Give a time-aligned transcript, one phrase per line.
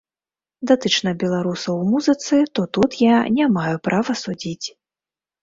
[0.69, 4.67] Датычна беларусаў у музыцы, то тут я не маю права судзіць.